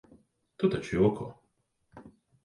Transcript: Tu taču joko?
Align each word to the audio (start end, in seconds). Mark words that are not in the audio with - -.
Tu 0.61 0.69
taču 0.75 0.97
joko? 1.01 1.27